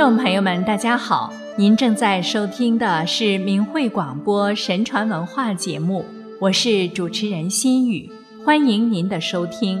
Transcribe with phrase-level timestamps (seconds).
[0.00, 1.30] 听众朋友们，大家好！
[1.58, 6.02] 您正在收听的是明慧广播神传文化节目，
[6.40, 8.10] 我是主持人心雨，
[8.42, 9.78] 欢迎您的收听。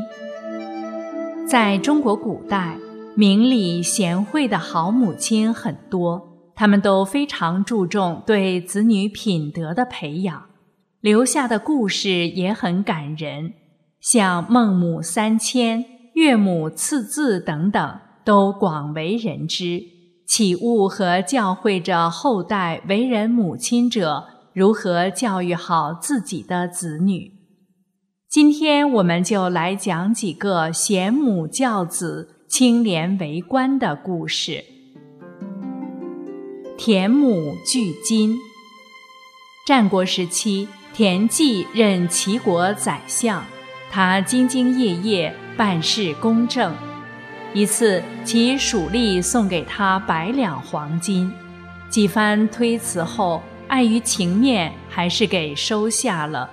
[1.48, 2.76] 在中国古代，
[3.16, 6.20] 明理贤惠的好母亲很多，
[6.54, 10.42] 她们都非常注重对子女品德的培养，
[11.00, 13.54] 留下的故事也很感人，
[14.02, 18.00] 像孟母三迁、岳母刺字等等。
[18.22, 19.82] 都广为人知，
[20.30, 27.32] 启悟和教诲着后代为人母亲者如何教育好自己的子女。
[28.28, 34.64] 今天我们就来讲几个贤母教子、清廉为官的故事。
[36.78, 38.38] 田母拒金。
[39.66, 43.42] 战国时期，田忌任齐国宰相，
[43.90, 46.72] 他兢兢业业，办事公正。
[47.52, 51.32] 一次，其属吏送给他百两黄金，
[51.88, 56.48] 几番推辞后，碍于情面，还是给收下了。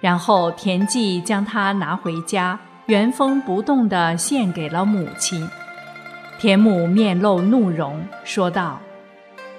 [0.00, 5.48] 然后田忌将它拿回家，原封不动地献给了母亲。
[6.40, 8.80] 田母面露怒容，说道：“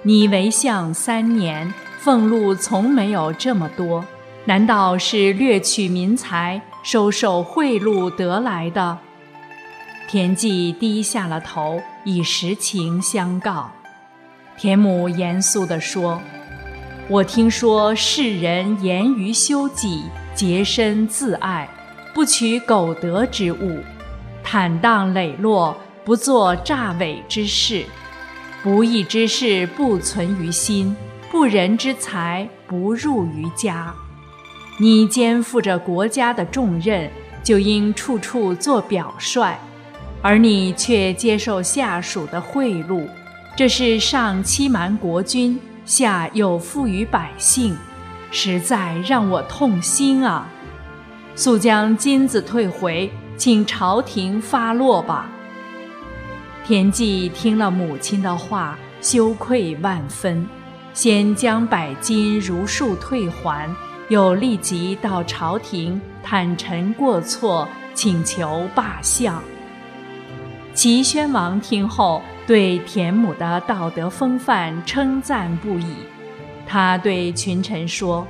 [0.04, 4.04] 你为相三年，俸禄从没有这么多，
[4.44, 8.98] 难道是掠取民财、收受贿赂得来的？”
[10.08, 13.70] 田忌低下了头，以实情相告。
[14.56, 16.22] 田母严肃地说
[17.10, 21.68] ：“我听说世人严于修己，洁身自爱，
[22.14, 23.80] 不取苟得之物，
[24.44, 27.84] 坦荡磊落，不做诈伪之事。
[28.62, 30.96] 不义之事不存于心，
[31.32, 33.92] 不仁之财不入于家。
[34.78, 37.10] 你肩负着国家的重任，
[37.42, 39.58] 就应处处做表率。”
[40.22, 43.06] 而你却接受下属的贿赂，
[43.56, 47.76] 这是上欺瞒国君，下又负于百姓，
[48.30, 50.48] 实在让我痛心啊！
[51.34, 55.30] 速将金子退回，请朝廷发落吧。
[56.66, 60.44] 田忌听了母亲的话，羞愧万分，
[60.92, 63.70] 先将百金如数退还，
[64.08, 69.40] 又立即到朝廷坦陈过错，请求罢相。
[70.76, 75.86] 齐宣王听后，对田母的道德风范称赞不已。
[76.66, 78.26] 他对群臣说：“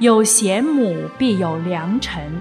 [0.00, 2.32] 有贤母，必有良臣。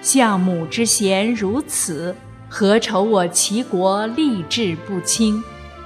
[0.00, 2.16] 相母之贤如此，
[2.48, 5.42] 何愁我齐国吏治不清？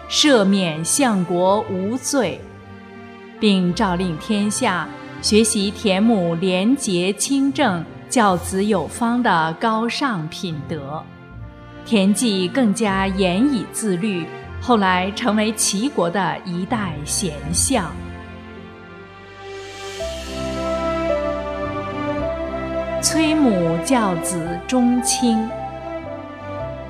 [0.09, 2.41] 赦免相国无罪，
[3.41, 4.89] 并诏令天下
[5.21, 11.03] 学习田母廉洁清正、教子有方的高尚品德。”
[11.87, 14.27] 田忌更加严以自律，
[14.61, 17.91] 后来成为齐国的一代贤相。
[23.03, 25.47] 崔母教子忠亲。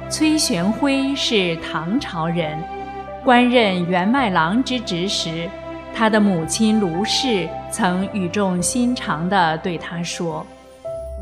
[0.09, 2.57] 崔玄辉是唐朝人，
[3.25, 5.51] 官任员外郎之职时，
[5.93, 10.47] 他的母亲卢氏曾语重心长地对他说：“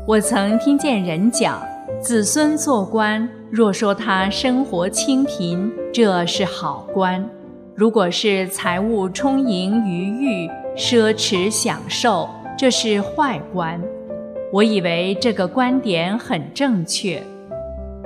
[0.05, 1.59] 我曾听见人讲，
[2.01, 7.23] 子孙做官。”若说他生活清贫，这是好官；
[7.75, 12.27] 如果是财物充盈余裕、奢侈享受，
[12.57, 13.79] 这是坏官。
[14.51, 17.21] 我以为这个观点很正确。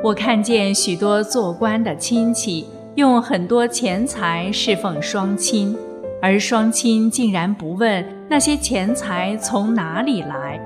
[0.04, 5.78] 我看见许多做官的亲戚用很多钱财侍奉双亲，
[6.22, 10.60] 而双亲竟然不问那些钱财从哪里来。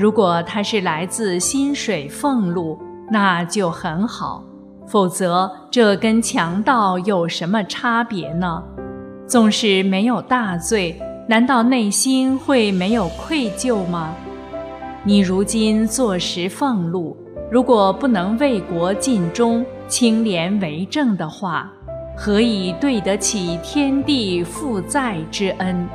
[0.00, 2.78] 如果他是来自薪水俸禄，
[3.10, 4.42] 那就很好，
[4.86, 8.62] 否则这跟强盗有什么差别呢？
[9.26, 14.14] 纵使没有大罪，难道内心会没有愧疚吗？
[15.04, 17.14] 你如今坐实俸禄，
[17.50, 21.70] 如果不能为国尽忠、清廉为政的话，
[22.16, 25.86] 何以对得起天地负债之恩？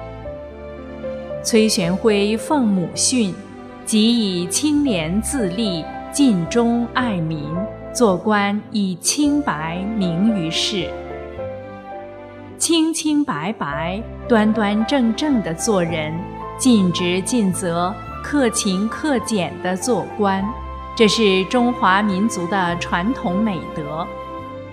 [1.44, 3.34] 崔玄辉奉母训，
[3.86, 5.84] 即以清廉自立。
[6.16, 7.44] 尽忠爱民，
[7.94, 10.90] 做官以清白名于世。
[12.58, 16.18] 清清白白、端端正正的做人，
[16.58, 17.94] 尽职尽责、
[18.24, 20.42] 克勤克俭的做官，
[20.96, 24.08] 这是中华民族的传统美德。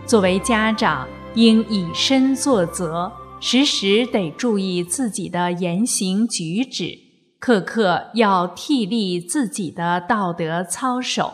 [0.07, 3.11] 作为家长，应以身作则，
[3.41, 7.02] 时时得注意自己的言行举止。
[7.43, 11.33] 刻刻要替立自己的道德操守，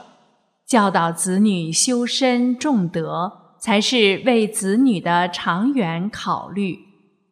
[0.67, 6.79] 教导子女修身重德，才是为子女的长远考虑，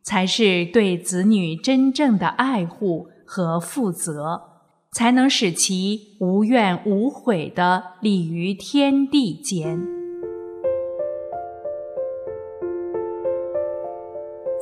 [0.03, 4.43] 才是对子女真正的爱护和负责，
[4.93, 9.81] 才能使其无怨无悔的立于天地间。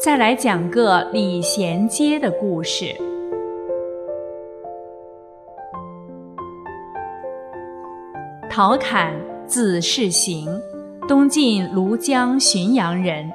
[0.01, 2.95] 再来讲个礼贤阶的故事。
[8.57, 9.13] 陶侃，
[9.49, 10.49] 字世行。
[11.09, 13.29] 东晋庐江浔阳人，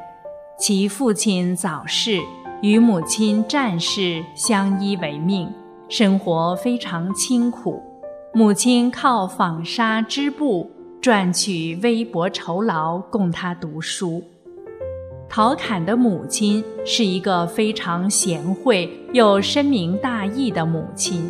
[0.57, 2.21] 其父亲早逝，
[2.61, 5.53] 与母亲战氏相依为命，
[5.89, 7.83] 生活非常清苦。
[8.33, 10.71] 母亲靠纺纱织布
[11.01, 14.23] 赚取微薄酬劳，供他读书。
[15.27, 21.29] 陶侃的母亲是一个非常贤惠又深明大义的母亲。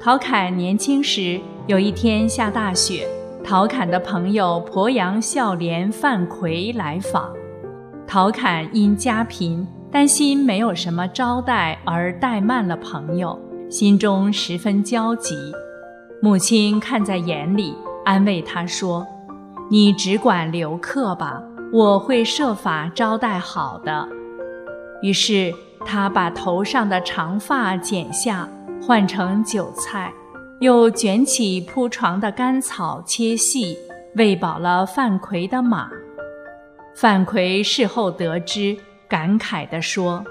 [0.00, 3.06] 陶侃年轻时，有一天下大雪。
[3.42, 7.32] 陶侃的朋友鄱阳孝廉范奎来访，
[8.06, 13.40] 陶侃因家贫，担心没有什么招待而怠慢了朋友，
[13.70, 15.34] 心中十分焦急。
[16.20, 17.74] 母亲看在眼里，
[18.04, 19.06] 安慰他说
[19.70, 21.42] ：“你只管留客吧，
[21.72, 24.06] 我会设法招待好的。”
[25.02, 25.52] 于是
[25.86, 28.46] 他把头上的长发剪下，
[28.86, 30.12] 换成韭菜。
[30.60, 33.78] 又卷起铺床的干草，切细，
[34.16, 35.90] 喂饱了范奎的马。
[36.94, 38.76] 范奎事后得知，
[39.08, 40.22] 感慨地说：“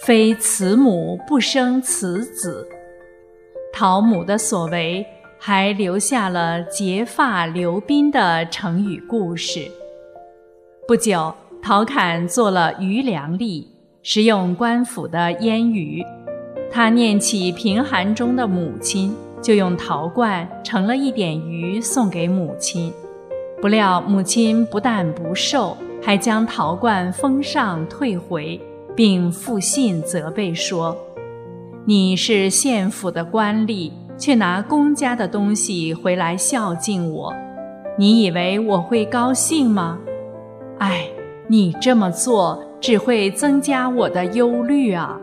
[0.00, 2.66] 非慈母不生此子。”
[3.74, 5.04] 陶母的所为，
[5.38, 9.70] 还留下了“结发留宾”的成语故事。
[10.88, 13.66] 不久，陶侃做了余粮吏，
[14.02, 16.02] 食用官府的腌鱼。
[16.72, 19.14] 他念起贫寒中的母亲。
[19.44, 22.90] 就用陶罐盛了一点鱼送给母亲，
[23.60, 28.58] 不料母亲不但不受，还将陶罐封上退回，
[28.96, 30.96] 并复信责备说
[31.84, 37.30] ：“你是县府的官吏，却拿公家的东西回来孝敬我，
[37.98, 39.98] 你以为我会高兴吗？
[40.78, 41.06] 哎，
[41.48, 45.20] 你这么做只会增加我的忧虑啊！”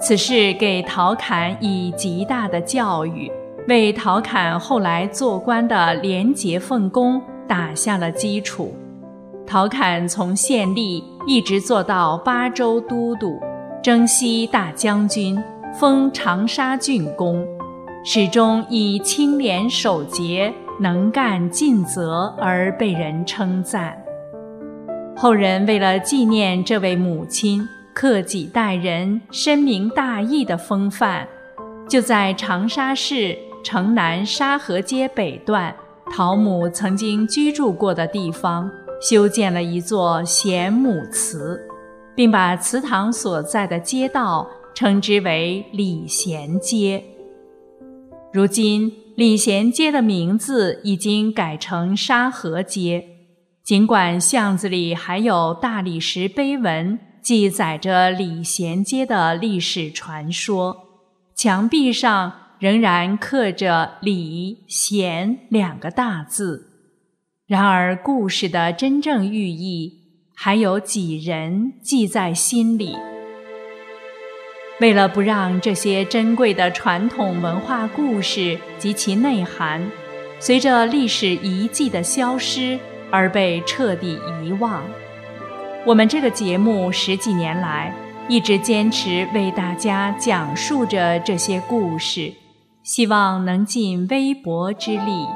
[0.00, 3.30] 此事给陶侃以极大的教育，
[3.66, 8.72] 为陶侃后来做官的廉洁奉公打下了基础。
[9.44, 13.40] 陶侃从县吏一直做到巴州都督、
[13.82, 15.42] 征西大将军，
[15.74, 17.44] 封长沙郡公，
[18.04, 23.96] 始终以清廉守节、能干尽责而被人称赞。
[25.16, 27.60] 后人为了纪念这位母亲。
[27.94, 31.26] 克己待人、深明大义的风范，
[31.88, 35.74] 就在长沙市城南沙河街北段
[36.12, 38.70] 陶母曾经居住过的地方，
[39.00, 41.60] 修建了一座贤母祠，
[42.14, 47.02] 并把祠堂所在的街道称之为礼贤街。
[48.32, 53.04] 如今，礼贤街的名字已经改成沙河街，
[53.64, 56.98] 尽管巷子里还有大理石碑文。
[57.28, 60.86] 记载着礼贤街的历史传说，
[61.34, 66.70] 墙壁上仍然刻着“礼贤”两个大字。
[67.46, 69.92] 然而，故事的真正寓意
[70.34, 72.96] 还有几人记在心里？
[74.80, 79.86] 为了不让这些珍贵的传统文化故事及其内涵
[80.40, 82.80] 随着历史遗迹的消失
[83.10, 84.82] 而被彻底遗忘。
[85.86, 87.92] 我们这个节目十几年来
[88.28, 92.32] 一直坚持为大家讲述着这些故事，
[92.82, 95.26] 希望能尽微薄之力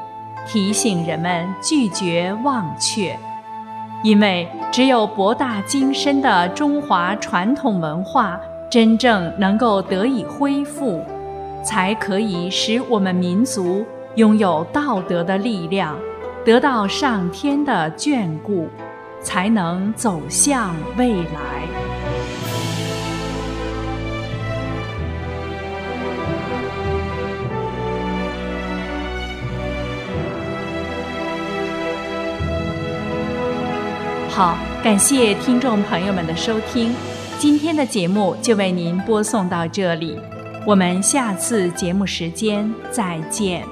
[0.46, 3.16] 提醒人们拒绝忘却，
[4.02, 8.38] 因为只有博大精深的中华传统文化
[8.70, 11.02] 真正能够得以恢复，
[11.64, 15.96] 才可以使我们民族拥有道德的力量，
[16.44, 18.68] 得到上天的眷顾。
[19.22, 21.62] 才能走向未来。
[34.28, 36.94] 好，感谢听众朋友们的收听，
[37.38, 40.18] 今天的节目就为您播送到这里，
[40.66, 43.62] 我们下次节目时间再见。